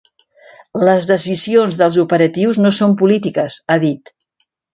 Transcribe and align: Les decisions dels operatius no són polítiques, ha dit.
Les 0.87 1.03
decisions 1.11 1.77
dels 1.81 1.99
operatius 2.05 2.59
no 2.65 2.73
són 2.79 2.97
polítiques, 3.03 3.61
ha 3.69 3.79
dit. 3.87 4.13